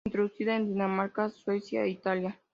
[0.07, 2.35] Introducida en Dinamarca, Suecia e Italia.